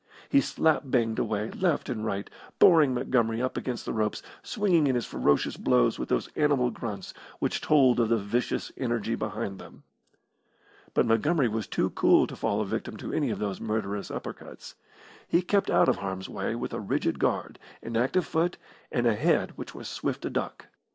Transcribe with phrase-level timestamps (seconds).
[0.29, 4.95] He slap banged away left and right, boring Montgomery up against the ropes, swinging in
[4.95, 9.83] his ferocious blows with those animal grunts which told of the vicious energy behind them.
[10.95, 14.33] But Montgomery was too cool to fall a victim to any of those murderous upper
[14.33, 14.73] cuts.
[15.27, 18.57] He kept out of harm's way with a rigid guard, an active foot,
[18.91, 20.65] and a head which was swift to duck.